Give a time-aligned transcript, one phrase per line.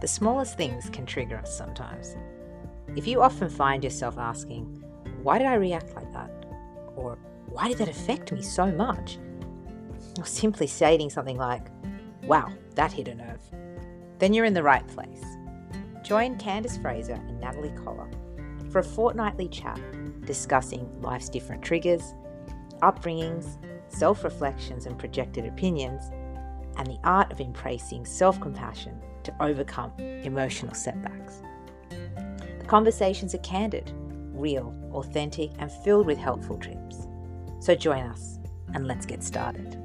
[0.00, 2.16] The smallest things can trigger us sometimes.
[2.96, 4.64] If you often find yourself asking,
[5.22, 6.46] Why did I react like that?
[6.96, 9.18] Or Why did that affect me so much?
[10.18, 11.66] Or simply stating something like,
[12.24, 13.42] Wow, that hit a nerve,
[14.18, 15.22] then you're in the right place.
[16.02, 18.08] Join Candace Fraser and Natalie Collar
[18.70, 19.78] for a fortnightly chat
[20.24, 22.14] discussing life's different triggers,
[22.82, 23.58] upbringings,
[23.88, 26.10] self reflections, and projected opinions,
[26.78, 31.42] and the art of embracing self compassion to overcome emotional setbacks.
[31.90, 33.92] The conversations are candid,
[34.32, 37.06] real, authentic, and filled with helpful tips.
[37.60, 38.38] So join us
[38.74, 39.76] and let's get started.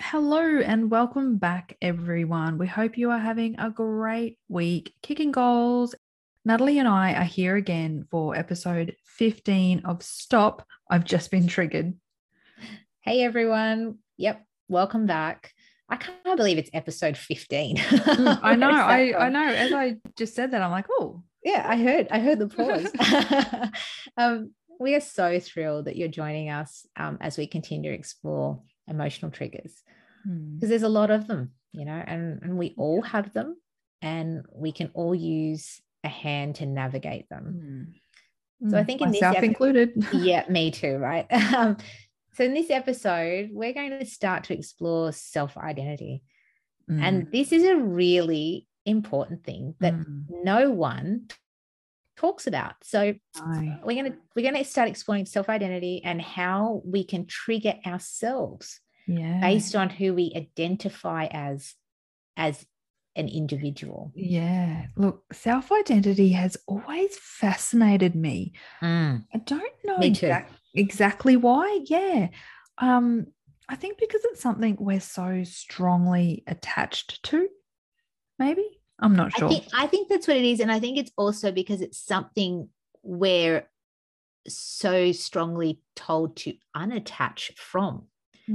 [0.00, 2.56] Hello and welcome back, everyone.
[2.56, 5.94] We hope you are having a great week kicking goals.
[6.44, 10.66] Natalie and I are here again for episode 15 of Stop.
[10.90, 11.92] I've just been triggered.
[13.02, 13.98] Hey, everyone.
[14.16, 14.47] Yep.
[14.70, 15.54] Welcome back.
[15.88, 17.78] I can't believe it's episode 15.
[17.78, 18.70] Mm, I know.
[18.70, 19.46] I, I know.
[19.46, 21.22] As I just said that, I'm like, oh.
[21.42, 22.08] Yeah, I heard.
[22.10, 23.72] I heard the pause.
[24.18, 28.60] um, we are so thrilled that you're joining us um, as we continue to explore
[28.86, 29.82] emotional triggers
[30.24, 30.68] because hmm.
[30.68, 33.56] there's a lot of them, you know, and, and we all have them
[34.02, 37.94] and we can all use a hand to navigate them.
[38.62, 38.70] Mm.
[38.70, 40.06] So I think in Myself this epi- included.
[40.12, 41.26] yeah, me too, right?
[41.54, 41.76] Um,
[42.38, 46.22] so in this episode, we're going to start to explore self-identity.
[46.88, 47.02] Mm.
[47.02, 50.22] And this is a really important thing that mm.
[50.44, 51.26] no one
[52.16, 52.74] talks about.
[52.84, 53.80] So Aye.
[53.82, 58.78] we're going to we're going to start exploring self-identity and how we can trigger ourselves
[59.08, 59.40] yeah.
[59.40, 61.74] based on who we identify as
[62.36, 62.64] as
[63.16, 64.12] an individual.
[64.14, 64.86] Yeah.
[64.96, 68.52] Look, self identity has always fascinated me.
[68.80, 69.24] Mm.
[69.34, 71.80] I don't know exact, exactly why.
[71.84, 72.28] Yeah.
[72.78, 73.26] Um,
[73.68, 77.48] I think because it's something we're so strongly attached to,
[78.38, 78.66] maybe.
[78.98, 79.48] I'm not sure.
[79.48, 80.60] I think, I think that's what it is.
[80.60, 82.68] And I think it's also because it's something
[83.02, 83.68] we're
[84.48, 88.06] so strongly told to unattach from.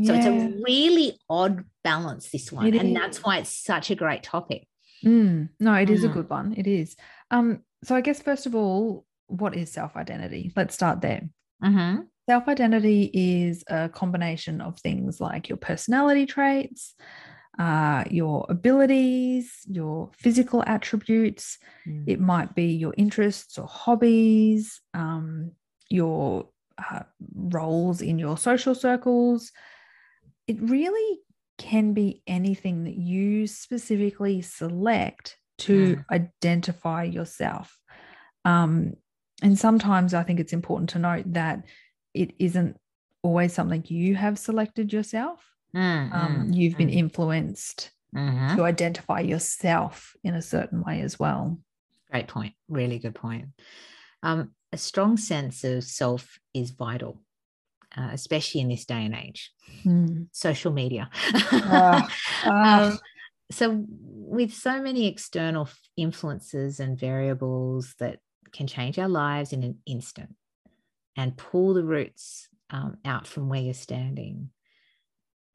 [0.03, 2.65] So it's a really odd balance, this one.
[2.65, 2.95] It and is.
[2.95, 4.67] that's why it's such a great topic.
[5.05, 5.91] Mm, no, it mm.
[5.91, 6.13] is a mm.
[6.13, 6.55] good one.
[6.57, 6.95] It is.
[7.29, 10.53] Um, so I guess first of all, what is self-identity?
[10.55, 11.29] Let's start there.
[11.63, 12.01] Mm-hmm.
[12.29, 16.95] Self-identity is a combination of things like your personality traits,
[17.59, 21.57] uh, your abilities, your physical attributes.
[21.87, 22.03] Mm.
[22.07, 25.51] It might be your interests or hobbies, um,
[25.89, 26.47] your
[26.77, 27.03] uh,
[27.35, 29.51] roles in your social circles,
[30.47, 31.19] it really
[31.57, 36.05] can be anything that you specifically select to mm.
[36.11, 37.77] identify yourself.
[38.43, 38.93] Um,
[39.41, 41.63] and sometimes I think it's important to note that
[42.13, 42.77] it isn't
[43.21, 45.43] always something you have selected yourself.
[45.75, 46.95] Mm, um, mm, you've been mm.
[46.95, 48.55] influenced mm-hmm.
[48.55, 51.59] to identify yourself in a certain way as well.
[52.11, 52.53] Great point.
[52.69, 53.47] Really good point.
[54.21, 57.19] Um, a strong sense of self is vital
[57.97, 59.51] uh, especially in this day and age.
[59.85, 60.27] Mm.
[60.31, 61.09] Social media.
[61.51, 62.01] Uh,
[62.45, 62.49] uh.
[62.49, 62.99] um,
[63.51, 68.19] so, with so many external influences and variables that
[68.51, 70.35] can change our lives in an instant
[71.15, 74.49] and pull the roots um, out from where you're standing,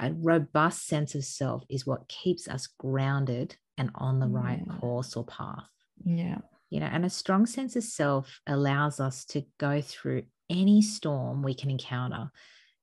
[0.00, 5.16] a robust sense of self is what keeps us grounded and on the right course
[5.16, 5.70] or path.
[6.04, 6.38] Yeah.
[6.70, 11.42] You know, and a strong sense of self allows us to go through any storm
[11.42, 12.30] we can encounter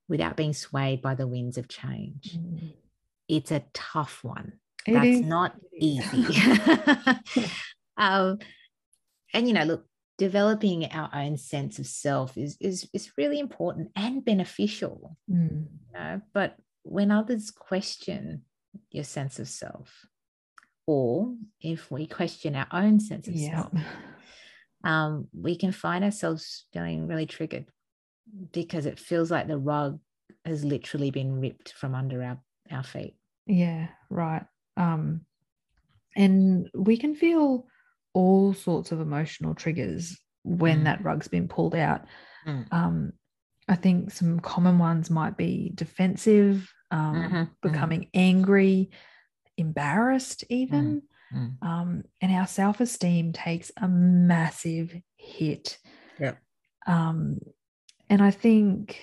[0.08, 2.38] without being swayed by the winds of change.
[2.38, 2.74] Mm.
[3.28, 4.54] It's a tough one.
[4.86, 5.20] It That's is.
[5.20, 6.26] not easy.
[7.96, 8.38] um,
[9.32, 9.86] and you know, look,
[10.18, 15.16] developing our own sense of self is is is really important and beneficial.
[15.30, 15.66] Mm.
[15.68, 16.20] You know?
[16.32, 18.42] But when others question
[18.90, 20.06] your sense of self,
[20.86, 23.62] or if we question our own sense of yeah.
[23.62, 23.72] self,
[24.84, 27.66] um, we can find ourselves feeling really triggered
[28.52, 29.98] because it feels like the rug
[30.44, 32.38] has literally been ripped from under our,
[32.70, 33.16] our feet.
[33.46, 34.44] Yeah, right.
[34.76, 35.22] Um,
[36.16, 37.66] and we can feel
[38.16, 40.84] all sorts of emotional triggers when mm.
[40.84, 42.06] that rug's been pulled out.
[42.46, 42.72] Mm.
[42.72, 43.12] Um,
[43.68, 47.42] I think some common ones might be defensive, um, mm-hmm.
[47.60, 48.08] becoming mm.
[48.14, 48.90] angry,
[49.58, 51.02] embarrassed, even.
[51.34, 51.38] Mm.
[51.38, 51.68] Mm.
[51.68, 55.76] Um, and our self esteem takes a massive hit.
[56.18, 56.36] Yeah.
[56.86, 57.40] Um,
[58.08, 58.98] and I think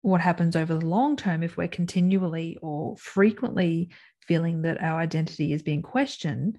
[0.00, 3.90] what happens over the long term, if we're continually or frequently
[4.26, 6.58] feeling that our identity is being questioned,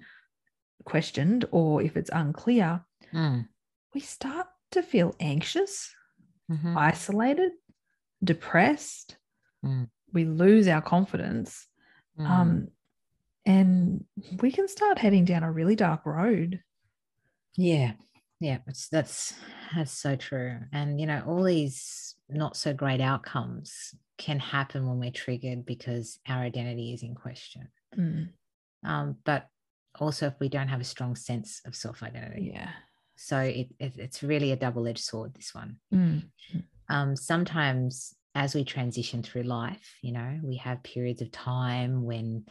[0.84, 3.46] questioned, or if it's unclear, mm.
[3.94, 5.94] we start to feel anxious,
[6.50, 6.76] mm-hmm.
[6.76, 7.52] isolated,
[8.22, 9.16] depressed.
[9.64, 9.88] Mm.
[10.12, 11.66] We lose our confidence
[12.18, 12.26] Mm.
[12.26, 12.68] Um,
[13.46, 14.04] and
[14.40, 16.60] we can start heading down a really dark road.
[17.56, 17.92] Yeah,
[18.40, 19.34] yeah, it's, that's
[19.74, 20.58] that's so true.
[20.72, 26.18] And you know, all these not so great outcomes can happen when we're triggered because
[26.26, 27.68] our identity is in question.
[27.96, 28.28] Mm,
[28.84, 29.48] Um, but
[29.98, 32.50] also if we don't have a strong sense of self-identity.
[32.54, 32.70] yeah.
[33.16, 35.34] So it, it it's really a double-edged sword.
[35.34, 35.76] This one.
[35.92, 36.24] Mm,
[36.88, 42.44] um, sometimes as we transition through life, you know, we have periods of time when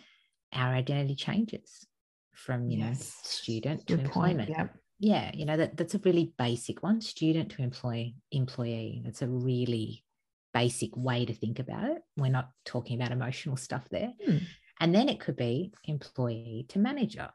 [0.53, 1.85] our identity changes
[2.33, 3.19] from, you know, Yes.
[3.23, 4.39] student to Good point.
[4.39, 4.49] employment.
[4.49, 4.75] Yep.
[4.99, 9.01] Yeah, you know, that, that's a really basic one, student to employee employee.
[9.03, 10.05] That's a really
[10.53, 12.01] basic way to think about it.
[12.15, 14.13] We're not talking about emotional stuff there.
[14.25, 14.37] Hmm.
[14.83, 17.29] And then it could be employee to manager.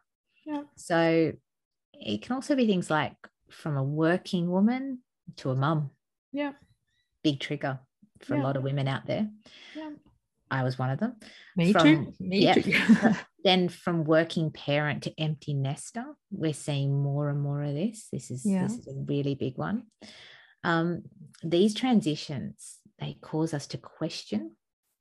[0.44, 0.64] Yeah.
[0.76, 1.32] So
[1.94, 3.16] it can also be things like
[3.50, 4.98] from a working woman
[5.36, 5.90] to a mum
[6.30, 6.52] Yeah.
[7.24, 7.80] big trigger
[8.20, 8.42] for Yeah.
[8.42, 9.30] a lot of women out there.
[9.74, 9.92] Yeah.
[10.50, 11.16] I was one of them.
[11.56, 12.14] Me From- too.
[12.20, 12.54] Me yeah.
[12.54, 13.14] too.
[13.44, 18.08] Then from working parent to empty nester, we're seeing more and more of this.
[18.12, 18.64] This is Yeah.
[18.64, 19.84] this is a really big one.
[20.64, 21.04] Um,
[21.42, 24.56] these transitions they cause us to question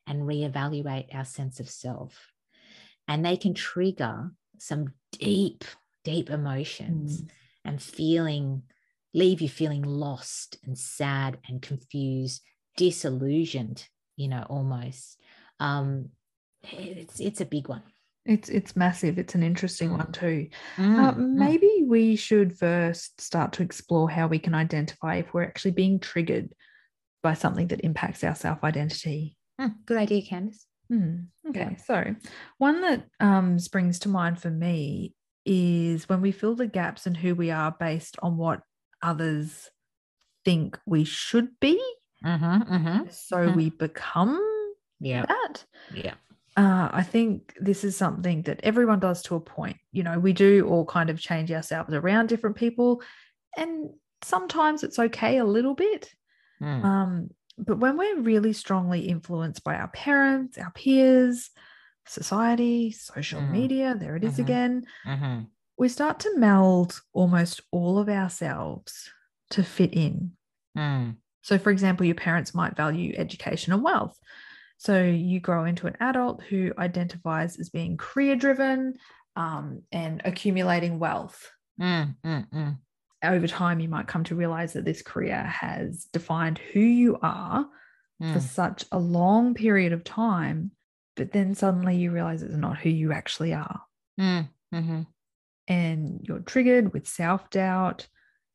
[0.05, 2.31] and reevaluate our sense of self,
[3.07, 5.63] and they can trigger some deep,
[6.04, 7.30] deep emotions Mm.
[7.65, 8.63] and feeling
[9.13, 12.44] leave you feeling lost and sad and confused
[12.75, 15.19] disillusioned you know almost
[15.59, 16.09] um
[16.62, 17.81] it's it's a big one
[18.25, 19.18] It's it's massive.
[19.18, 19.98] It's an interesting Mm.
[19.98, 20.50] one too.
[20.77, 21.36] Uh, Mm, mm.
[21.36, 26.00] maybe we should first start to explore how we can identify if we're actually being
[26.00, 26.50] triggered
[27.24, 29.38] by something that impacts our self identity.
[29.59, 30.65] Mm, good idea candice
[31.50, 32.16] okay, so
[32.57, 35.13] one that um, springs to mind for me
[35.45, 38.62] is when we fill the gaps in who we are based on what
[39.01, 39.69] others
[40.45, 41.81] think we should be.
[42.24, 43.10] mm-hmm, mm-hmm.
[43.10, 43.56] So Mhm.
[43.56, 44.42] we become
[45.00, 45.66] yeah that.
[45.94, 46.16] yeah
[46.56, 49.78] uh, I think this is something that everyone does to a point.
[49.92, 53.01] You know, we do all kind of change ourselves around different people,
[53.56, 53.92] and
[54.24, 56.12] sometimes it's okay a little bit.
[56.62, 61.50] Mm, Um, but when we're really strongly influenced by our parents, our peers,
[62.06, 63.51] society, social Mm.
[63.51, 64.39] media, there it is Mhm.
[64.39, 69.09] again, mhm, we start to meld almost all of ourselves
[69.51, 70.38] to fit in.
[70.75, 74.18] mm, So, for example, your parents might value education and wealth.
[74.77, 78.95] So, you grow into an adult who identifies as being career driven
[79.36, 81.51] um, and accumulating wealth.
[81.80, 82.77] mm, mm, mm.
[83.24, 87.68] Over time, you might come to realize that this career has defined who you are
[88.19, 90.72] for Mm, such a long period of time.
[91.16, 93.81] But then suddenly you realize it's not who you actually are.
[94.19, 95.08] mm, mhm,
[95.68, 98.08] And you're triggered with self doubt.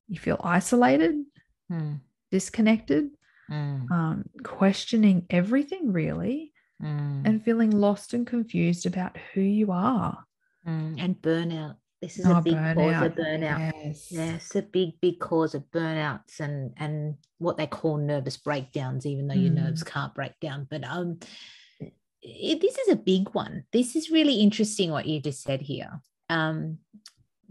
[0.08, 1.24] You feel isolated,
[1.70, 2.00] mm,
[2.30, 3.10] disconnected,
[3.50, 10.24] mm, um, questioning everything really, mm, and feeling lost and confused about who you are.
[10.66, 10.96] mm.
[11.00, 14.08] and burnout this is Oh, a big cause of burnout Yes.
[14.10, 19.06] Yeah, it's a big, big cause of burnouts and and what they call nervous breakdowns,
[19.06, 19.62] even though your Mm.
[19.64, 20.66] nerves can't break down.
[20.68, 21.18] But um,
[22.20, 23.64] it, this is a big one.
[23.72, 26.78] This is really interesting what you just said here, um,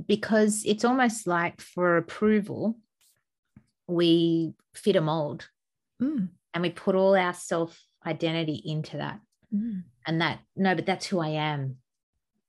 [0.05, 2.77] because it's almost like for approval,
[3.87, 5.49] we fit a mold
[6.01, 9.19] Mm, and we put all our self identity into that,
[9.53, 9.83] mm.
[10.05, 11.77] and that no, but that's who I am,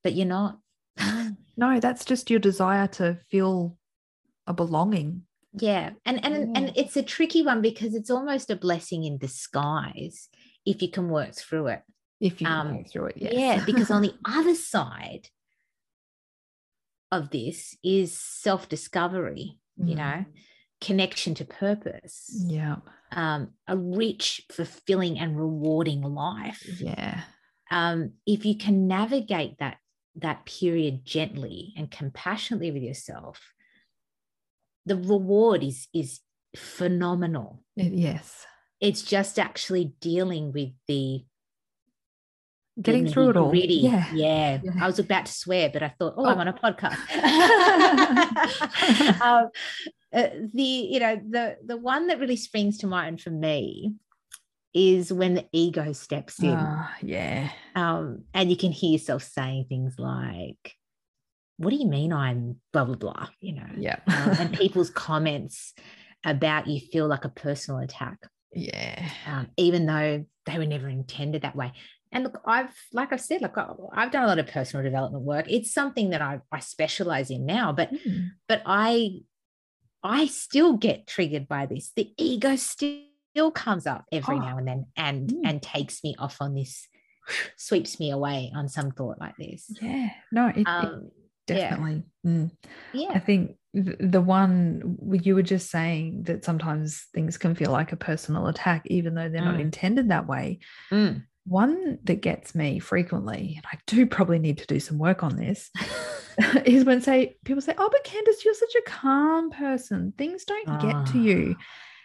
[0.03, 0.59] but you're not.
[1.57, 3.79] No, that's just your desire to feel
[4.47, 5.27] a belonging.
[5.55, 6.53] Yeah, and and Yeah.
[6.55, 10.29] and it's a tricky one because it's almost a blessing in disguise
[10.65, 11.83] if you can work through it.
[12.21, 13.33] If you Um, go through it, yes.
[13.35, 15.29] Yeah, because on the other side
[17.11, 19.97] of this is self-discovery, you Mm.
[19.97, 20.25] know,
[20.81, 22.77] connection to purpose, yeah,
[23.11, 26.63] um, a rich, fulfilling, and rewarding life.
[26.81, 27.25] yeah,
[27.71, 29.79] Um, if you can navigate that
[30.17, 33.41] that period gently and compassionately with yourself,
[34.87, 36.21] the reward is is
[36.57, 37.63] phenomenal.
[37.77, 38.47] Yes.
[38.81, 41.25] It's just actually dealing with the
[42.81, 43.55] Getting through it all.
[43.55, 44.07] Yeah.
[44.15, 44.59] yeah.
[44.63, 44.73] Yeah.
[44.81, 46.29] I was about to swear, but I thought, oh, Oh.
[46.29, 46.97] I'm on a podcast.
[49.21, 49.51] um,
[50.13, 53.95] uh, the you know the the one that really springs to mind for me
[54.75, 57.51] is when the ego steps in, Ah, yeah.
[57.75, 60.75] um, and you can hear yourself saying things like,
[61.59, 63.97] "What do you mean I'm blah blah blah?" You know, Yeah.
[64.07, 65.75] um, and people's comments
[66.25, 68.19] about you feel like a personal attack
[68.55, 69.09] yeah.
[69.27, 71.73] um, even though they were never intended that way.
[72.13, 75.25] And look, I've, like I've said, like I- I've done a lot of personal development
[75.25, 75.47] work.
[75.49, 78.29] It's something that I, I specialize in now, but Mm.
[78.49, 79.21] but I,
[80.03, 81.93] I still get triggered by this.
[81.97, 83.01] The ego still
[83.55, 84.41] comes up every Oh.
[84.41, 85.41] now and then, and Mm.
[85.45, 86.87] and takes me off on this
[87.57, 89.71] sweeps me away on some thought like this.
[89.81, 90.11] Yeah.
[90.33, 91.11] No, it, Um,
[91.47, 92.03] it definitely.
[92.27, 92.51] Mm.
[93.11, 97.97] I think the one you were just saying that sometimes things can feel like a
[97.97, 99.61] personal attack, even though they're not Mm.
[99.61, 100.59] intended that way.
[100.91, 101.23] Mm.
[101.45, 105.37] One that gets me frequently, and I do probably need to do some work on
[105.37, 105.71] this,
[106.67, 110.13] is when say people say, "Oh, but Candace, you're such a calm person.
[110.19, 111.57] Things don't get to you."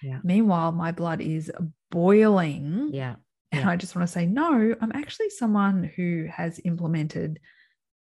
[0.03, 0.19] Ah, yeah.
[0.23, 1.51] Meanwhile, my blood is
[1.91, 3.15] boiling, yeah.
[3.51, 3.69] and yeah.
[3.69, 7.39] I just want to say, no, I'm actually someone who has implemented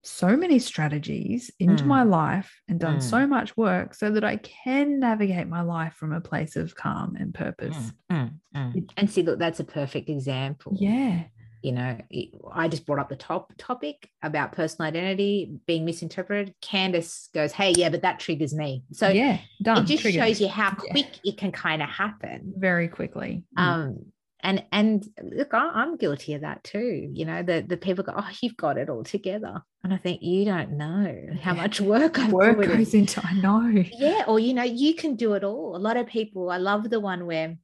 [0.02, 1.88] so many strategies into Mm.
[1.88, 3.02] my life and done Mm.
[3.02, 7.16] so much work so that I can navigate my life from a place of calm
[7.16, 7.76] and purpose.
[8.10, 8.90] Mm, mm, mm.
[8.96, 10.76] And see, look, that's a perfect example.
[10.78, 11.24] Yeah.
[11.66, 16.54] You know, it- I just brought up the top topic about personal identity being misinterpreted.
[16.60, 19.40] Candace goes, "Hey, yeah, but that triggers me." So yeah.
[19.60, 19.82] Done.
[19.82, 20.22] it just Triggered.
[20.22, 20.92] shows you how Yeah.
[20.92, 22.52] quick it can kind of happen.
[22.56, 23.42] very quickly.
[23.58, 23.62] Mm.
[23.62, 24.12] Um,
[24.48, 25.04] and and
[25.38, 27.10] look, I, I'm guilty of that too.
[27.12, 30.22] You know, the the people go, "Oh, you've got it all together," and I think
[30.22, 31.08] you don't know
[31.42, 31.62] how Yeah.
[31.62, 32.76] much work I've work put in.
[32.76, 33.66] goes into, I know.
[33.98, 36.90] yeah or you know you can do it all a lot of people i love
[36.90, 37.56] the one where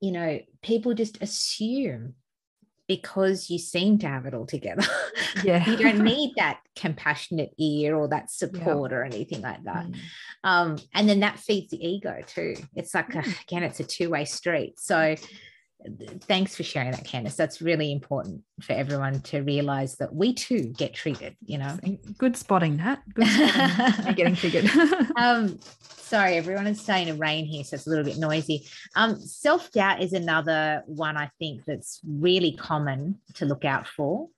[0.00, 2.14] you know people just assume
[2.90, 4.82] because you seem to have it all together
[5.44, 5.64] Yeah.
[5.70, 9.96] you don't need that compassionate ear or that support or anything like that Mm.
[10.42, 13.42] um and then that feeds the ego too it's like a, Mm.
[13.42, 15.14] again it's a two-way street so
[16.22, 20.72] thanks for sharing that candace that's really important for everyone to realize that we too
[20.76, 21.76] get treated you know
[22.18, 24.14] Good spotting, that Good spotting.
[24.14, 24.70] Getting triggered.
[25.16, 29.18] um sorry everyone it's starting to rain here so it's a little bit noisy um
[29.20, 34.28] self-doubt is another one i think that's really common to look out for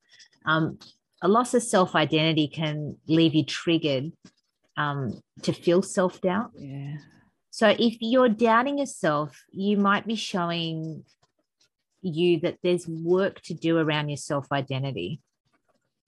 [0.45, 0.79] um
[1.23, 4.13] a loss of self-identity can leave you triggered
[4.77, 6.97] um to feel self-doubt yeah.
[7.51, 11.05] so if you're doubting yourself you might be showing
[12.03, 15.21] you that there's work to do around your self-identity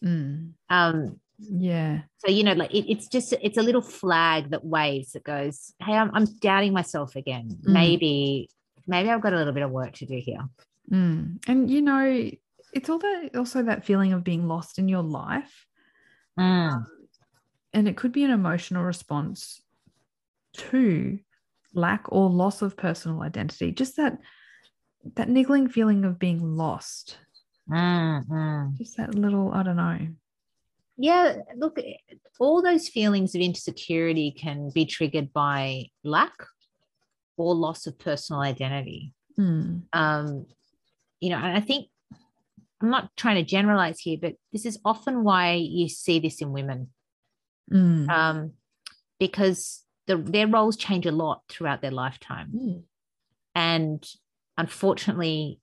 [0.02, 0.52] Mm.
[0.68, 2.02] um Yeah.
[2.18, 5.72] so you know like it, it's just it's a little flag that waves that goes
[5.80, 7.72] hey i'm, I'm doubting myself again Mm.
[7.72, 8.50] maybe
[8.86, 10.46] maybe i've got a little bit of work to do here
[10.92, 11.38] Mm.
[11.48, 12.30] And you know,
[12.74, 15.66] it's all that also that feeling of being lost in your life.
[16.38, 16.84] Mm.
[17.72, 19.62] And it could be an emotional response
[20.58, 21.18] to
[21.72, 23.72] lack or loss of personal identity.
[23.72, 24.18] Just that
[25.16, 27.18] that niggling feeling of being lost.
[27.70, 28.76] Mm, mm.
[28.78, 29.98] Just that little, I don't know.
[30.96, 31.78] yeah look
[32.38, 36.34] all those feelings of insecurity can be triggered by lack
[37.36, 39.82] or loss of personal identity Mm.
[39.92, 40.46] um
[41.20, 41.88] you know and i think
[42.80, 46.52] i'm not trying to generalize here but this is often why you see this in
[46.52, 46.90] women
[47.72, 48.08] Mm.
[48.10, 48.52] um,
[49.18, 52.50] because the, their roles change a lot throughout their lifetime.
[52.54, 52.82] Mm.
[53.54, 54.06] And
[54.56, 55.60] unfortunately,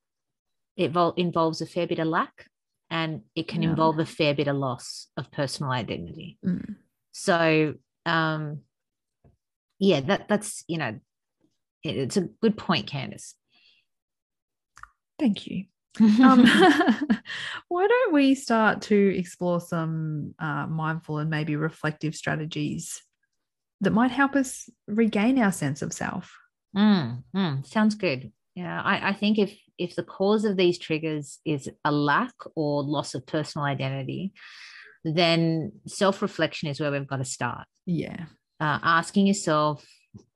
[0.77, 2.47] it vol- involves a fair bit of lack
[2.89, 3.69] and it can Yeah.
[3.69, 6.37] involve a fair bit of loss of personal identity.
[6.45, 6.75] Mm.
[7.11, 8.61] So, um,
[9.79, 10.99] yeah, that that's, you know,
[11.83, 13.35] it- it's a good point, Candace.
[15.19, 15.65] Thank you.
[15.99, 16.45] um,
[17.67, 23.01] why don't we start to explore some uh, mindful and maybe reflective strategies
[23.81, 26.33] that might help us regain our sense of self?
[26.75, 28.31] Mm, mm, sounds good.
[28.55, 32.83] Yeah, I, I think if if the cause of these triggers is a lack or
[32.83, 34.33] loss of personal identity,
[35.03, 37.65] then self reflection is where we've got to start.
[37.85, 38.25] Yeah,
[38.59, 39.85] Uh, asking yourself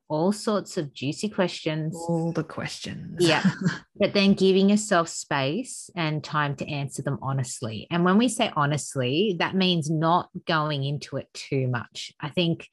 [0.08, 3.16] all sorts of juicy questions, all the questions.
[3.18, 3.42] Yeah.
[3.96, 7.86] but then giving yourself space and time to answer them honestly.
[7.90, 12.12] And when we say honestly, that means not going into it too much.
[12.20, 12.68] I think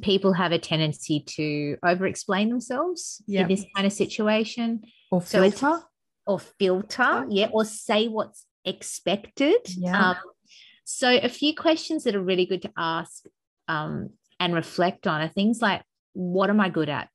[0.00, 3.42] people have a tendency to over explain themselves Yep.
[3.42, 5.82] in this kind of situation or So filter.
[6.26, 9.58] or filter, yeah, or say what's expected.
[9.68, 10.10] Yeah.
[10.10, 10.16] Um,
[10.84, 13.24] so a few questions that are really good to ask
[13.68, 17.08] um, and reflect on are things like, what am I good at?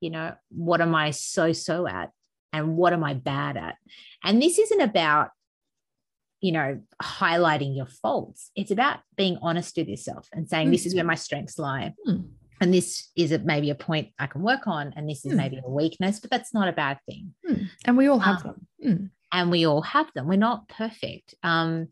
[0.00, 2.10] You know, what am I so so at?
[2.52, 3.76] And what am I bad at?
[4.24, 5.30] And this isn't about,
[6.40, 8.50] you know, highlighting your faults.
[8.54, 11.94] It's about being honest with yourself and saying, this is where my strengths lie.
[12.04, 12.20] Hmm.
[12.60, 14.92] And this is a, maybe a point I can work on.
[14.96, 15.38] And this is Hmm.
[15.38, 17.68] maybe a weakness, but that's not a bad thing Mm.
[17.84, 18.94] And we all have Um, them.
[18.94, 19.10] Mm.
[19.32, 20.26] and we all have them.
[20.26, 21.88] We're not perfect um,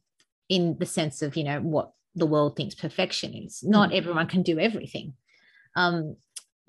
[0.48, 3.62] in the sense of, you know, what the world thinks perfection is.
[3.62, 5.14] Not everyone can do everything.
[5.76, 6.16] Um,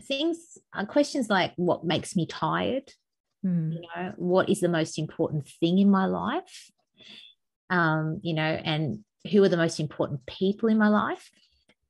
[0.01, 2.91] things, uh, questions like what makes me tired?
[3.45, 3.73] Mm.
[3.73, 6.71] You know, what is the most important thing in my life?
[7.69, 8.99] Um, you know, and
[9.31, 11.29] who are the most important people in my life?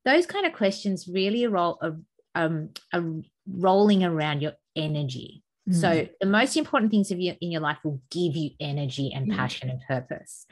[0.04, 1.96] Those kind of questions really are, roll, are,
[2.34, 3.04] um, are
[3.50, 6.10] rolling around your energy So Mm.
[6.20, 9.36] the most important things of you in your life will give you energy and Yeah.
[9.36, 10.46] passion and purpose.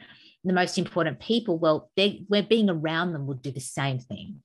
[0.44, 4.42] The most important people, well, they we're being around them will do the same thing.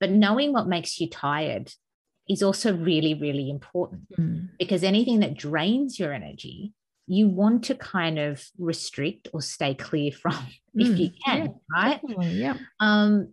[0.00, 1.70] But knowing what makes you tired
[2.30, 4.48] is also really, really important Mm.
[4.58, 6.72] because anything that drains your energy,
[7.06, 10.34] you want to kind of restrict or stay clear from
[10.74, 10.98] if Mm.
[10.98, 12.00] you can, Yeah, right?
[12.32, 12.54] Yeah.
[12.80, 13.32] um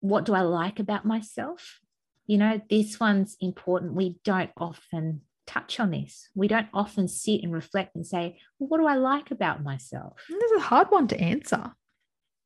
[0.00, 1.78] what do i like about myself
[2.26, 7.42] you know this one's important we don't often touch on this we don't often sit
[7.42, 10.88] and reflect and say well, what do i like about myself This is a hard
[10.90, 11.72] one to answer.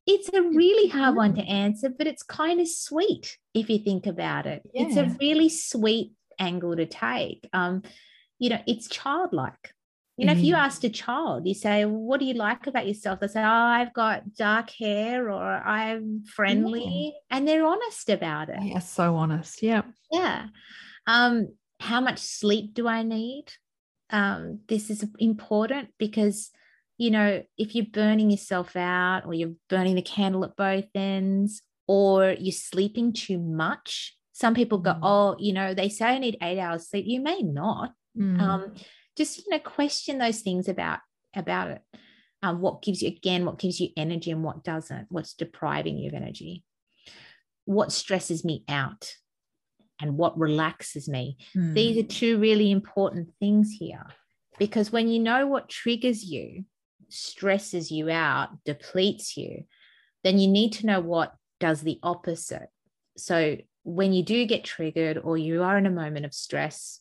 [0.05, 4.05] it's a really hard one to answer but it's kind of sweet if you think
[4.05, 7.81] about it it's a really sweet angle to take um
[8.39, 9.71] you know it's childlike
[10.17, 10.45] you know, if Mm.
[10.45, 13.19] you asked a child, you say, What do you like about yourself?
[13.19, 13.45] They say, Oh,
[13.79, 17.13] I've got dark hair or I'm friendly.
[17.29, 18.59] And they're honest about it.
[18.61, 19.61] Yeah, so honest.
[19.61, 19.81] Yeah.
[20.11, 20.47] Yeah.
[21.07, 23.45] Um, how much sleep do I need?
[24.09, 26.51] Um, this is important because,
[26.97, 31.61] you know, if you're burning yourself out or you're burning the candle at both ends
[31.87, 34.99] or you're sleeping too much, some people go, Mm.
[35.03, 37.05] Oh, you know, they say I need eight hours sleep.
[37.07, 38.39] You may not Mm.
[38.39, 38.73] um,
[39.17, 40.99] just you know question those things about
[41.35, 41.81] about it.
[42.43, 45.07] Um, what gives you again what gives you energy and what doesn't?
[45.09, 46.63] What's depriving you of energy?
[47.65, 49.11] What stresses me out?
[50.01, 51.37] And what relaxes me?
[51.55, 51.73] Mm.
[51.73, 54.05] these are two really important things here.
[54.59, 56.65] Because when you know what triggers you
[57.07, 59.63] stresses you out depletes you
[60.25, 62.69] then you need to know what does the opposite.
[63.15, 66.99] So when you do get triggered or you are in a moment of stress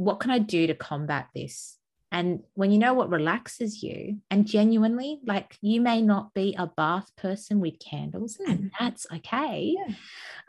[0.00, 1.76] what can I do to combat this?
[2.10, 6.66] And when you know what relaxes you, and genuinely, like you may not be a
[6.66, 9.76] bath person with candles, and that's okay.
[9.76, 9.94] Yeah.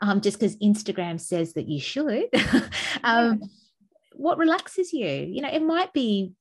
[0.00, 2.28] Um, just because Instagram says that you should.
[3.04, 3.42] um,
[4.14, 5.06] What relaxes you?
[5.06, 6.32] You know, it might be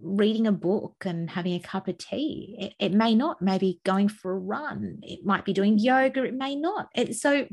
[0.00, 2.56] reading a book and having a cup of tea.
[2.58, 5.00] It, it may not, maybe going for a run.
[5.02, 6.22] It might be doing yoga.
[6.22, 6.88] It may not.
[6.94, 7.48] It, so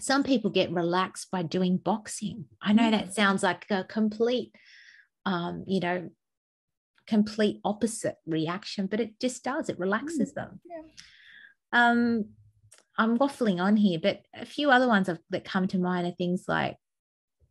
[0.00, 2.46] some people get relaxed by doing boxing.
[2.60, 4.54] I know that sounds like a complete,
[5.24, 6.10] um, you know,
[7.06, 9.68] complete opposite reaction, but it just does.
[9.68, 10.60] It relaxes them.
[10.64, 10.82] yeah.
[11.72, 12.26] Um,
[12.98, 16.12] I'm waffling on here, but a few other ones have, that come to mind are
[16.12, 16.76] things like,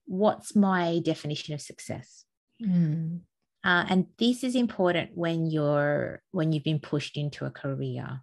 [0.06, 2.25] what's my definition of success?
[2.62, 3.21] Mm.
[3.63, 8.21] Uh, and this is important when you're when you've been pushed into a career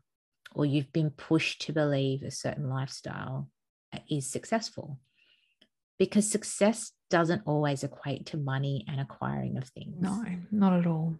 [0.53, 3.49] or you've been pushed to believe a certain lifestyle
[4.11, 4.99] is successful.
[5.99, 9.97] Because success doesn't always equate to money and acquiring of things.
[10.01, 11.17] No, not at all.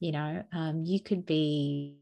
[0.00, 1.98] you know um, you could be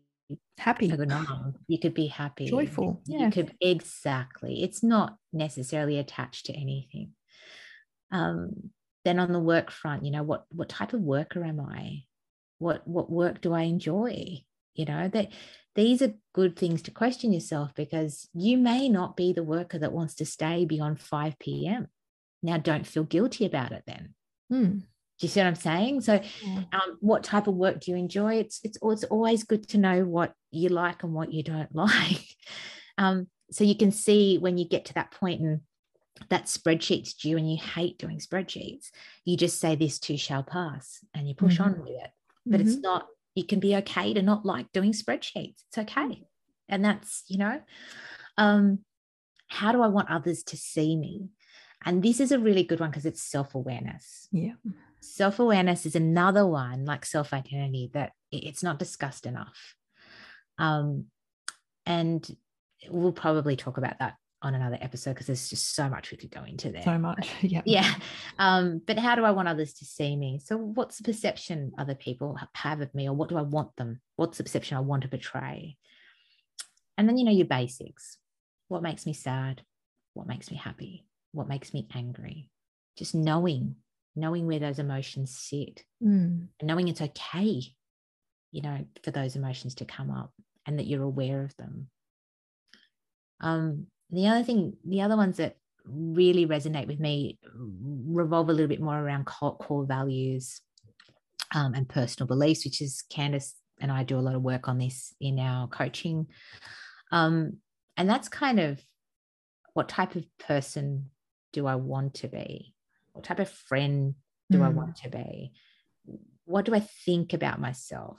[0.59, 0.91] Happy.
[0.91, 2.47] a good mom, you could be happy.
[2.47, 3.25] Joyful, yeah.
[3.25, 4.63] you could exactly.
[4.63, 7.13] It's not necessarily attached to anything.
[8.13, 8.71] Um,
[9.05, 12.05] then on the work front you know what what type of worker am i?
[12.59, 14.45] What what work do i enjoy?
[14.75, 15.33] You know that
[15.75, 19.93] these are good things to question yourself because you may not be the worker that
[19.93, 21.89] wants to stay beyond 5 p.m
[22.43, 24.15] now don't feel guilty about it then.
[24.53, 24.81] Mm.
[24.81, 24.87] do
[25.21, 26.01] you see what i'm saying?
[26.01, 26.63] So Yeah.
[26.73, 28.37] um, what type of work do you enjoy?
[28.37, 32.25] It's it's it's always good to know what you like and what you don't like.
[32.99, 35.61] Um, so you can see when you get to that point and
[36.31, 38.91] that spreadsheet's due and you hate doing spreadsheets
[39.25, 42.11] you just say this too shall pass and you push on with it.
[42.47, 42.83] But it's Mhm.
[42.83, 45.63] not you can be okay to not like doing spreadsheets.
[45.69, 46.25] It's okay.
[46.69, 47.61] And that's you know
[48.39, 48.79] um
[49.49, 51.29] how do i want others to see me?
[51.85, 54.29] And this is a really good one because it's self-awareness.
[54.33, 54.53] Yeah.
[55.01, 59.75] self awareness is another one, like self identity, that it's not discussed enough.
[60.59, 61.07] Um,
[61.87, 62.37] and
[62.89, 66.31] we'll probably talk about that on another episode because there's just so much we could
[66.31, 66.83] go into there.
[66.83, 67.29] So much.
[67.43, 67.63] Yeah.
[67.65, 67.95] yeah.
[68.39, 70.41] Um, but how do I want others to see me?
[70.43, 74.01] So, what's the perception other people have of me, or what do I want them?
[74.17, 75.77] What's the perception I want to portray?
[76.97, 78.19] And then, you know, your basics
[78.71, 79.63] what makes me sad?
[80.15, 81.05] What makes me happy?
[81.33, 82.51] What makes me angry?
[82.97, 83.75] Just knowing,
[84.15, 86.47] knowing where those emotions sit Mm.
[86.61, 87.63] and knowing it's okay,
[88.53, 90.33] you know, for those emotions to come up
[90.67, 91.91] and that you're aware of them.
[93.41, 98.69] Um, the other thing, the other ones that really resonate with me revolve a little
[98.69, 100.61] bit more around core, core values
[101.55, 104.79] um, and personal beliefs, which is Candace and I do a lot of work on
[104.79, 106.27] this in our coaching.
[107.11, 107.59] Um,
[107.97, 108.81] and that's kind of
[109.73, 111.11] what type of person
[111.53, 112.75] do I want to be?
[113.13, 114.15] What type of friend
[114.51, 114.75] do I Mm.
[114.75, 115.53] want to be?
[116.45, 118.19] What do I think about myself?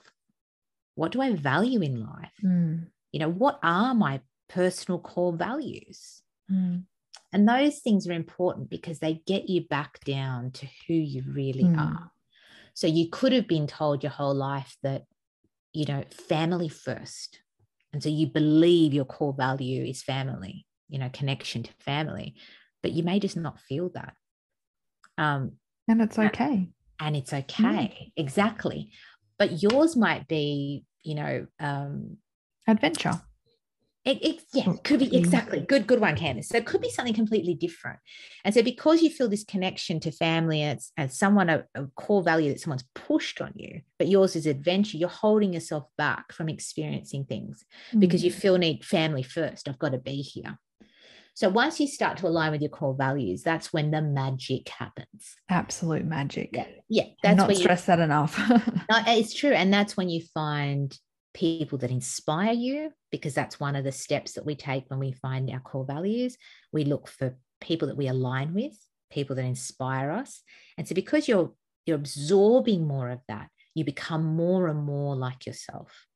[0.94, 2.34] What do I value in life?
[2.42, 2.90] Mm.
[3.12, 4.20] You know, what are my
[4.54, 6.22] personal core values?
[6.50, 6.84] Mm.
[7.32, 11.64] And those things are important because they get you back down to who you really
[11.64, 11.78] Mm.
[11.78, 12.10] are.
[12.74, 15.04] So you could have been told your whole life that,
[15.72, 17.40] you know, family first.
[17.92, 22.34] And so you believe your core value is family, you know, connection to family,
[22.82, 24.14] but you may just not feel that.
[25.18, 25.52] Um,
[25.88, 26.68] and it's okay.
[26.98, 27.62] And it's okay.
[27.62, 28.12] Mm.
[28.16, 28.90] Exactly.
[29.38, 32.18] But yours might be, you know, um,
[32.66, 33.20] adventure.
[34.04, 36.48] It, it, yeah, it could be exactly good, good one, Candace.
[36.48, 38.00] So it could be something completely different.
[38.44, 42.22] And so because you feel this connection to family and, and someone a, a, core
[42.22, 46.48] value that someone's pushed on you, but yours is adventure, you're holding yourself back from
[46.48, 48.00] experiencing things mm-hmm.
[48.00, 48.34] because you mm.
[48.34, 49.68] feel need family first.
[49.68, 50.58] I've got to be here.
[51.34, 55.36] So once you start to align with your core values, that's when the magic happens.
[55.48, 56.50] Absolute magic.
[56.52, 57.04] Yeah, yeah.
[57.22, 58.38] That's not stress that enough.
[58.50, 60.96] no, it's true, and that's when you find
[61.34, 65.12] people that inspire you because that's one of the steps that we take when we
[65.12, 66.36] find our core values.
[66.72, 68.76] We look for people that we align with,
[69.10, 70.42] people that inspire us.
[70.76, 71.52] And so because you're
[71.86, 76.06] you're absorbing more of that, you become more and more like yourself.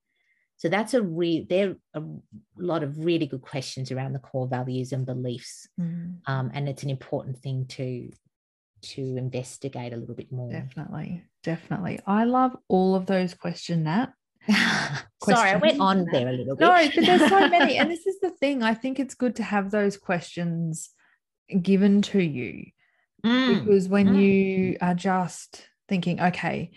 [0.58, 4.48] So that's a real there are a lot of really good questions around the core
[4.48, 5.68] values and beliefs.
[5.80, 6.18] Mm.
[6.26, 8.10] Um, and it's an important thing to
[8.82, 10.50] to investigate a little bit more.
[10.50, 11.24] Definitely.
[11.42, 12.00] Definitely.
[12.06, 14.12] I love all of those questions, Nat.
[15.24, 16.64] Sorry, I went on there a little bit.
[16.64, 17.78] No, but there's so many.
[17.78, 18.62] And this is the thing.
[18.62, 20.90] I think it's good to have those questions
[21.62, 22.66] given to you.
[23.24, 23.64] Mm.
[23.64, 24.22] Because when mm.
[24.22, 26.70] you are just thinking, okay,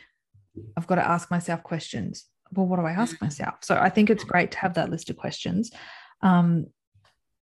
[0.75, 2.25] I've got to ask myself questions.
[2.51, 3.55] Well, what do I ask myself?
[3.61, 5.71] So I think it's great to have that list of questions.
[6.21, 6.67] Um,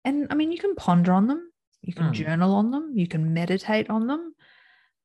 [0.03, 1.49] and I mean, you can ponder on them,
[1.81, 2.13] you can mm.
[2.13, 4.35] journal on them, you can meditate on them.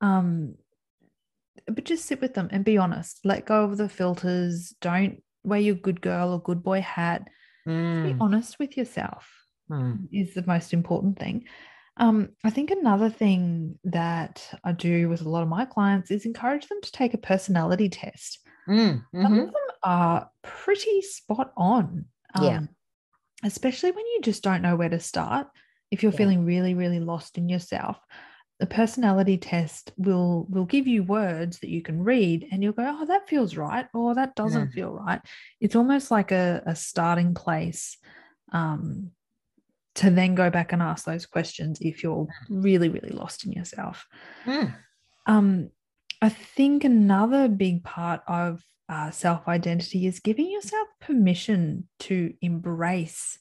[0.00, 0.54] Um,
[1.66, 3.20] but just sit with them and be honest.
[3.24, 4.74] Let go of the filters.
[4.80, 7.28] Don't wear your good girl or good boy hat.
[7.66, 8.04] Mm.
[8.04, 9.30] Be honest with yourself
[9.70, 9.98] mm.
[10.12, 11.44] is the most important thing.
[11.98, 16.24] Um, I think another thing that I do with a lot of my clients is
[16.24, 18.40] encourage them to take a personality test.
[18.68, 19.04] Mm.
[19.14, 19.22] Mm-hmm.
[19.22, 22.06] Some of them are pretty spot on.
[22.34, 22.60] Um, yeah.
[23.44, 25.48] Especially when you just don't know where to start.
[25.90, 26.18] If you're yeah.
[26.18, 27.98] feeling really, really lost in yourself,
[28.60, 32.84] the personality test will will give you words that you can read and you'll go
[32.86, 34.74] oh that feels right or that doesn't yeah.
[34.74, 35.20] feel right.
[35.60, 37.96] It's almost like a, a starting place
[38.52, 39.10] um,
[39.96, 44.06] to then go back and ask those questions if you're really really lost in yourself.
[44.46, 44.74] Mm.
[45.26, 45.70] um,
[46.20, 53.38] i think another big part of uh, self identity is giving yourself permission to embrace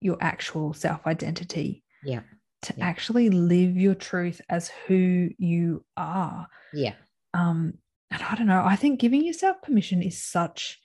[0.00, 2.20] your actual self identity yeah
[2.62, 2.86] to yeah.
[2.86, 6.46] actually live your truth as who you are.
[6.72, 6.94] Yeah.
[7.34, 7.74] Um,
[8.10, 10.80] and I don't know, I think giving yourself permission is such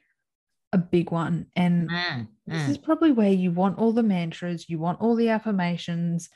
[0.71, 1.47] a big one.
[1.55, 2.69] And mm, this mm.
[2.69, 6.29] is probably where you want all the mantras, you want all the affirmations,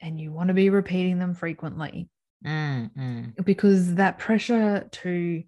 [0.00, 2.08] and you want to be repeating them frequently.
[2.44, 3.44] Mm, mm.
[3.44, 5.42] because that pressure to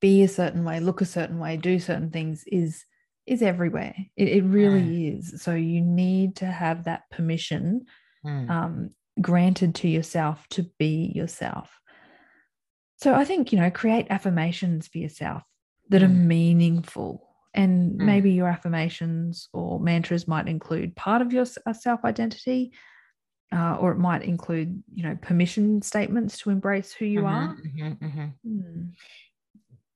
[0.00, 2.84] be a certain way, look a certain way, do certain things is
[3.28, 3.94] is everywhere.
[4.16, 5.18] It, it really mm.
[5.18, 5.42] is.
[5.42, 7.86] So you need to have that permission
[8.24, 8.50] mm.
[8.50, 11.70] um, granted to yourself to be yourself.
[12.96, 15.42] So I think, you know, create affirmations for yourself
[15.90, 16.06] that mm.
[16.06, 17.24] are meaningful.
[17.54, 18.04] And mm.
[18.04, 22.72] maybe your affirmations or mantras might include part of your uh, self identity,
[23.52, 27.56] uh, or it might include, you know, permission statements to embrace who you mm-hmm, are.
[27.56, 28.60] Mm-hmm, mm-hmm.
[28.60, 28.92] Mm.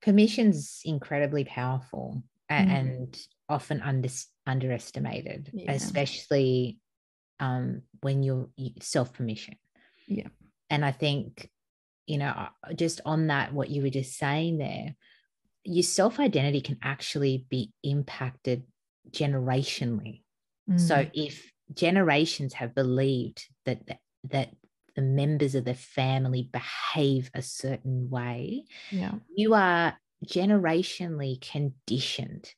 [0.01, 2.23] Permission's incredibly powerful
[2.61, 2.71] mm.
[2.71, 4.09] and often under,
[4.47, 5.73] underestimated, yeah.
[5.73, 6.79] especially
[7.41, 8.49] um, when you're
[8.81, 9.57] self permission.
[10.07, 10.29] Yeah.
[10.71, 11.51] And I think,
[12.07, 14.95] you know, uh, just on that, what you were just saying there,
[15.65, 18.65] your self identity can actually be impacted
[19.11, 20.23] generationally.
[20.71, 20.81] Mm.
[20.81, 23.81] So if generations have believed that
[24.31, 24.51] that
[24.95, 29.13] the members of the family behave a certain way, yeah.
[29.35, 32.53] you are generationally conditioned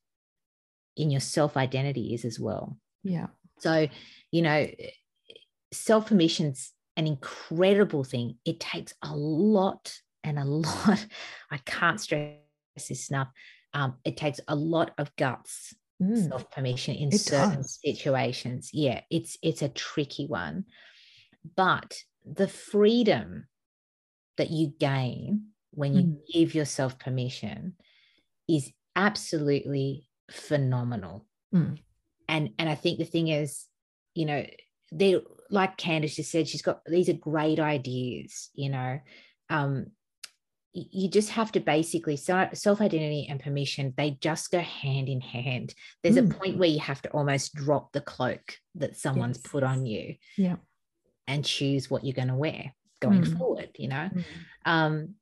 [0.96, 2.78] in your self identity is as well.
[3.02, 3.26] Yeah.
[3.58, 3.88] So,
[4.30, 4.68] you know,
[5.72, 8.36] self permission's an incredible thing.
[8.44, 11.06] It takes a lot and a lot.
[11.50, 12.36] I can't stress
[12.76, 13.28] this enough.
[13.72, 16.28] Um, it takes a lot of guts, mm.
[16.28, 17.78] self permission in it certain does.
[17.84, 18.70] situations.
[18.72, 20.64] Yeah, it's it's a tricky one,
[21.56, 23.46] but the freedom
[24.36, 26.16] that you gain when you mm.
[26.32, 27.74] give yourself permission
[28.48, 31.26] is absolutely phenomenal.
[31.54, 31.78] Mm.
[32.28, 33.66] And and I think the thing is,
[34.14, 34.46] you know,
[34.92, 39.00] they like Candace just said, she's got these are great ideas, you know.
[39.50, 39.86] Um,
[40.74, 45.72] you just have to basically self identity and permission they just go hand in hand
[46.02, 46.28] there's mm.
[46.28, 49.52] a point where you have to almost drop the cloak that someone's yes.
[49.52, 50.56] put on you yeah
[51.28, 53.38] and choose what you're going to wear going mm.
[53.38, 54.24] forward you know mm.
[54.64, 55.14] um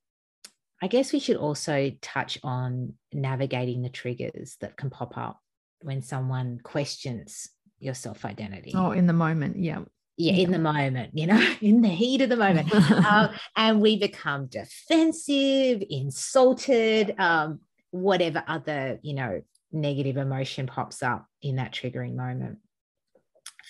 [0.83, 5.40] I guess we should also touch on navigating the triggers that can pop up
[5.81, 8.73] when someone questions your self identity.
[8.75, 9.59] Oh, in the moment.
[9.59, 9.81] Yeah.
[10.18, 12.73] Yeah, in the moment, you know, in the heat of the moment.
[12.90, 17.61] um, and we become defensive, insulted, um,
[17.92, 19.40] whatever other, you know,
[19.73, 22.59] negative emotion pops up in that triggering moment.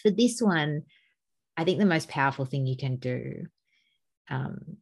[0.02, 0.82] For this one,
[1.56, 3.46] I think the most powerful thing you can do
[4.28, 4.78] um,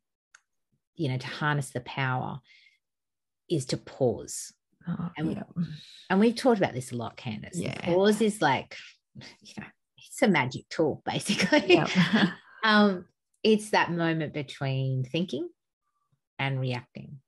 [1.01, 2.39] you know to harness the power
[3.49, 4.53] is to pause
[4.87, 5.43] oh, and, yeah.
[6.11, 7.81] and we've talked about this a lot candace Yeah.
[7.81, 8.77] pause is like
[9.41, 12.33] you know it's a magic tool basically Yeah.
[12.65, 13.07] um
[13.43, 15.49] it's that moment between thinking
[16.39, 17.19] and reacting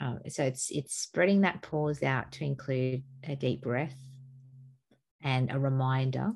[0.00, 3.98] um, so it's it's spreading that pause out to include a deep breath
[5.22, 6.30] and a reminder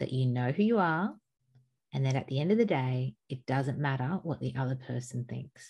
[0.00, 1.14] that you know who you are
[1.92, 5.24] and then at the end of the day it doesn't matter what the other person
[5.24, 5.68] thinks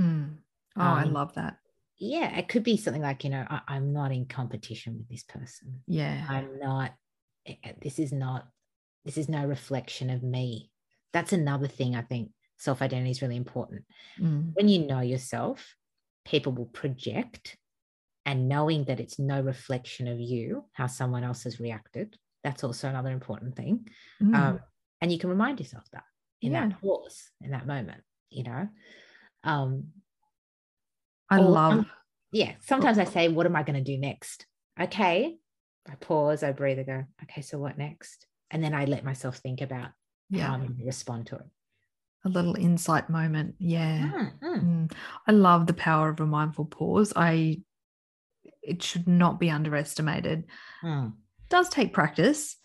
[0.00, 0.38] Mm.
[0.76, 1.58] Oh, I Um, love that.
[1.98, 5.24] yeah it could be something like you know I, i'm not in competition with this
[5.24, 6.24] person Yeah.
[6.28, 6.92] i'm not
[7.46, 8.46] eh, eh, this is not
[9.04, 10.70] this is no reflection of me
[11.12, 13.82] that's another thing i think self identity is really important
[14.20, 14.52] Mm.
[14.54, 15.74] when you know yourself
[16.24, 17.56] people will project
[18.24, 22.88] and knowing that it's no reflection of you how someone else has reacted that's also
[22.88, 23.88] another important thing
[24.22, 24.34] Mm.
[24.36, 24.60] um,
[25.00, 26.04] and you can remind yourself that
[26.40, 26.66] in Yeah.
[26.68, 28.68] that pause in that moment you know
[29.44, 29.88] um
[31.30, 31.86] I love.
[32.32, 34.46] yeah sometimes i say what am i going to do next
[34.80, 35.36] okay
[35.90, 39.36] i pause i breathe i go okay so what next and then i let myself
[39.36, 39.90] think about
[40.30, 40.46] yeah.
[40.46, 41.46] how i'm going to respond to it
[42.24, 43.54] a little insight moment.
[43.58, 44.10] Yeah.
[44.12, 44.92] Mm, mm.
[45.26, 47.12] I love the power of a mindful pause.
[47.14, 47.60] I
[48.62, 50.44] it should not be underestimated.
[50.82, 51.08] mm.
[51.08, 52.56] It does take practice.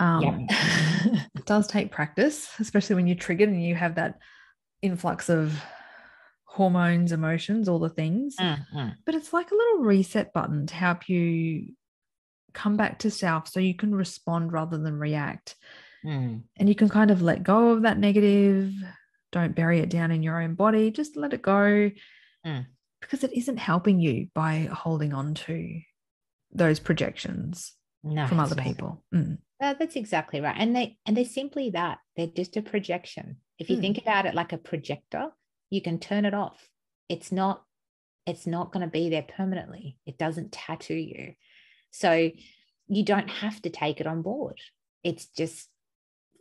[0.00, 0.46] Um, Yeah.
[1.34, 4.18] it does take practice, especially when you're triggered and you have that
[4.82, 5.60] influx of
[6.44, 8.36] hormones, emotions, all the things.
[8.36, 8.94] Mm, mm.
[9.04, 11.72] But it's like a little reset button to help you
[12.54, 15.54] come back to self so you can respond rather than react.
[16.04, 16.42] Mm.
[16.56, 18.72] And you can kind of let go of that negative.
[19.32, 20.90] Don't bury it down in your own body.
[20.90, 21.90] Just let it go
[22.46, 22.64] Mm.
[23.00, 25.80] because it isn't helping you by holding on to
[26.52, 27.72] those projections
[28.04, 29.02] no from other people.
[29.12, 29.38] Mm.
[29.60, 30.56] Uh, that's exactly right.
[30.58, 31.98] And they and they're simply that.
[32.16, 33.36] They're just a projection.
[33.58, 33.80] If you Mm.
[33.80, 35.30] think about it like a projector
[35.70, 36.68] you can turn it off.
[37.08, 37.64] It's not
[38.26, 39.96] it's not going to be there permanently.
[40.06, 41.34] It doesn't tattoo you.
[41.90, 42.30] So
[42.88, 44.58] you don't have to take it on board.
[45.02, 45.68] It's just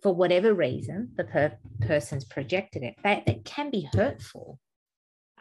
[0.04, 2.95] for whatever reason the per- person's projected it.
[3.04, 4.60] That, that can be hurtful.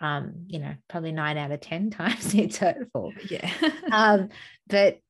[0.01, 3.13] Um you know probably nine out of ten times it's hurtful.
[3.29, 3.51] Yeah.
[3.93, 4.29] um
[4.69, 5.01] but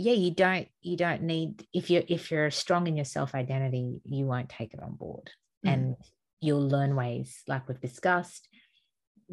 [0.00, 4.00] yeah you don't you don't need if you're if you're strong in your self identity
[4.04, 5.30] you won't take it on board
[5.66, 5.72] Mm.
[5.72, 5.96] and
[6.40, 8.48] you'll learn ways like we've discussed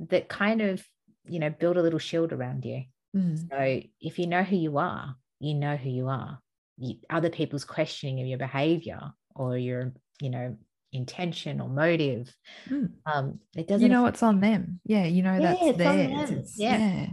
[0.10, 0.84] that kind of
[1.28, 2.84] you know build a little shield around you
[3.16, 3.38] Mm.
[3.50, 6.40] so if you know who you are you know who you are
[6.78, 9.02] you, other people's questioning of your behavior
[9.36, 10.58] or your you know
[10.92, 12.36] intention or motive
[12.68, 12.90] Mm.
[13.06, 14.80] um it doesn't you know affect it's on them.
[14.84, 16.54] Yeah, you know Yeah, that's theirs.
[16.58, 16.78] Yeah.
[16.78, 17.08] yeah.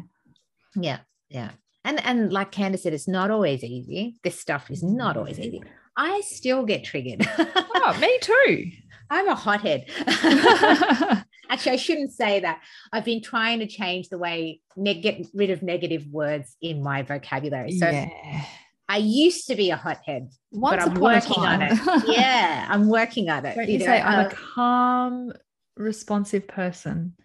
[0.74, 1.50] Yeah, yeah.
[1.84, 4.16] And and like Candace said, it's not always easy.
[4.22, 5.62] This stuff is not always easy.
[5.96, 7.26] I still get triggered.
[7.84, 8.70] Oh, me too.
[9.10, 9.86] I'm a hothead.
[11.50, 12.60] Actually, I shouldn't say that.
[12.92, 17.02] I've been trying to change the way ne- get rid of negative words in my
[17.02, 17.72] vocabulary.
[17.72, 18.44] So yeah.
[18.88, 20.30] I used to be a hothead.
[20.52, 21.76] Once I'm working on it.
[22.06, 23.56] Yeah, I'm working on it.
[23.56, 25.32] Don't you you know, say I'm uh, a calm,
[25.76, 27.16] responsive person.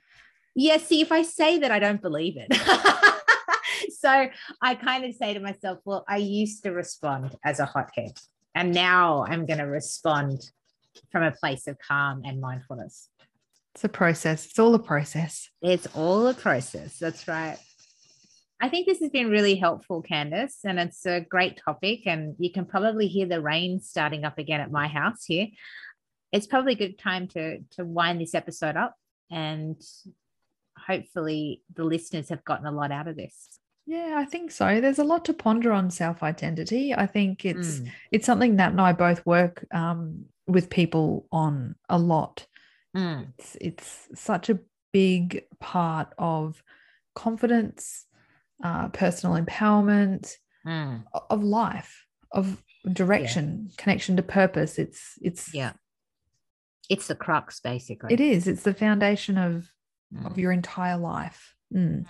[0.56, 2.48] yeah see if i say that i don't believe it
[4.00, 4.28] so
[4.62, 8.18] i kind of say to myself well i used to respond as a hothead
[8.56, 10.42] and now i'm going to respond
[11.12, 13.10] from a place of calm and mindfulness.
[13.76, 14.46] It's a process.
[14.46, 15.50] It's all a process.
[15.62, 16.98] it's all a process.
[16.98, 17.58] That's right.
[18.60, 22.52] I think this has been really helpful candace and it's a great topic and you
[22.52, 25.48] can probably hear the rain starting up again at my house here.
[26.32, 28.96] It's probably a good time to to wind this episode up
[29.30, 29.80] and
[30.76, 34.82] hopefully the listeners have gotten a lot out of this Yeah, I think so.
[34.82, 36.94] There's a lot to ponder on self-identity.
[36.94, 37.92] I think it's Mm.
[38.12, 42.46] it's something that and I both work um, with people on a lot.
[42.96, 43.34] Mm.
[43.38, 44.60] It's it's such a
[44.92, 46.62] big part of
[47.16, 48.06] confidence,
[48.64, 50.34] uh, personal empowerment,
[50.66, 51.06] Mm.
[51.30, 54.78] of life, of direction, connection to purpose.
[54.78, 55.74] It's it's Yeah.
[56.90, 58.14] It's the crux, basically.
[58.14, 58.48] it is.
[58.48, 59.72] It's the foundation of
[60.14, 60.26] Mm.
[60.26, 61.56] of your entire life.
[61.74, 62.06] Mm.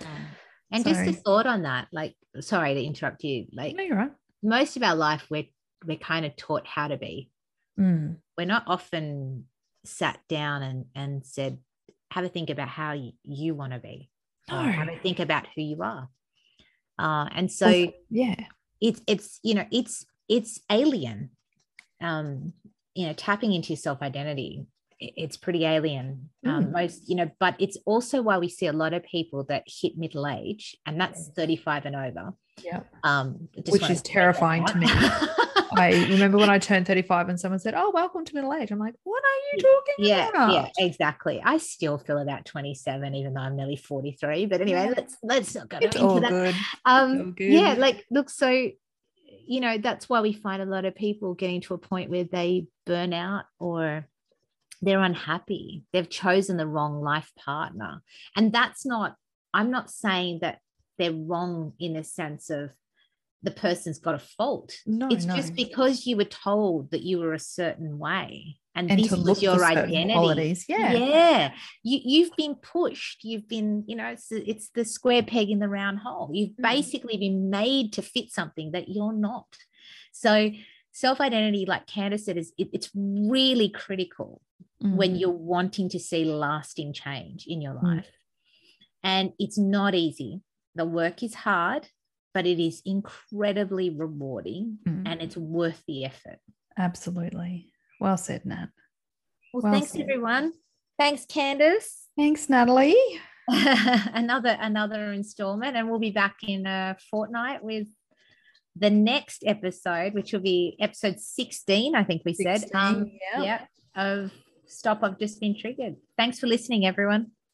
[0.70, 3.46] And just a thought on that, like, sorry to interrupt you.
[3.52, 4.12] Like, No, you're right.
[4.42, 5.46] most of our life, we're
[5.86, 7.30] we're kind of taught how to be.
[7.78, 8.16] Mm.
[8.36, 9.44] We're not often
[9.84, 11.58] sat down and and said,
[12.10, 14.10] have a think about how you, you want to be.
[14.50, 14.56] No.
[14.62, 16.08] Have a think about who you are.
[16.98, 18.34] Uh, and so Also, yeah.
[18.80, 21.30] it's it's you know it's it's alien
[22.02, 22.52] um
[22.94, 24.66] you know tapping into your self-identity i-
[25.00, 26.72] it's pretty alien um Mm.
[26.72, 29.96] most you know but it's also why we see a lot of people that hit
[29.96, 32.32] middle age and that's 35 and over
[32.64, 32.80] Yeah.
[33.04, 34.86] um Which is terrifying to me.
[34.90, 38.70] I remember when I turned 35 and someone said, Oh, welcome to middle age.
[38.70, 40.52] I'm like, what are you talking yeah about?
[40.54, 44.94] yeah exactly i still feel about 27 even though i'm nearly 43 but anyway Yeah.
[44.96, 46.54] let's let's not go It's into that good.
[46.84, 50.94] um all yeah like look so you know that's why we find a lot of
[50.94, 54.06] people getting to a point where they burn out or
[54.82, 58.02] they're unhappy they've chosen the wrong life partner
[58.36, 59.16] and that's not
[59.52, 60.58] i'm not saying that
[60.98, 62.70] they're wrong in the sense of
[63.42, 65.36] the person's got a fault No, it's no.
[65.36, 69.42] just because you were told that you were a certain way and, and this was
[69.42, 70.64] your identity qualities.
[70.68, 70.92] Yeah.
[70.92, 71.52] yeah
[71.84, 75.60] you you've been pushed you've been you know it's the- it's the square peg in
[75.60, 76.62] the round hole you've Mhm.
[76.62, 79.46] basically been made to fit something that you're not
[80.12, 80.50] so
[80.98, 84.40] self identity like candace said is it- it's really critical
[84.80, 85.20] when Mm.
[85.20, 87.82] you're wanting to see lasting change in your Mm.
[87.90, 88.10] life
[89.02, 90.42] and it's not easy
[90.74, 91.82] the work is hard
[92.34, 95.02] but it is incredibly rewarding Mm.
[95.08, 96.40] and it's worth the effort
[96.76, 97.72] Absolutely.
[98.00, 98.68] Well said, Nat.
[99.52, 100.02] well, Well thanks said.
[100.02, 100.52] everyone
[100.98, 102.96] thanks candace Thanks, Natalie.
[103.48, 107.86] another another installment and we'll be back in a fortnight with
[108.78, 113.42] the next episode which will be episode 16 i think we said um yeah.
[113.42, 113.60] yeah
[113.96, 114.32] of
[114.66, 117.30] stop i've just been triggered thanks for listening everyone